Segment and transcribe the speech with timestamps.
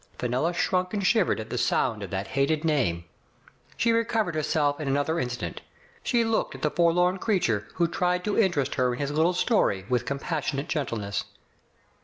[0.11, 3.03] *' Fenella shrunk and shivered at the sound of that hated name.
[3.77, 5.61] She recovered herself in an other instant.
[6.01, 9.33] She looked at the forlorn crea ture, who tried to interest her in his little
[9.33, 11.25] story, with compassionate gentleness.